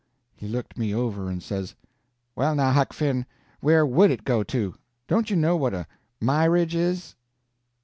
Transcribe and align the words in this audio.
_"He 0.35 0.47
looked 0.47 0.79
me 0.79 0.95
over 0.95 1.29
and 1.29 1.43
says: 1.43 1.75
"Well, 2.35 2.55
now, 2.55 2.71
Huck 2.71 2.91
Finn, 2.91 3.27
where 3.59 3.85
would 3.85 4.09
it 4.09 4.23
go 4.23 4.41
to! 4.41 4.73
Don't 5.07 5.29
you 5.29 5.35
know 5.35 5.55
what 5.55 5.75
a 5.75 5.85
myridge 6.19 6.73
is?" 6.73 7.13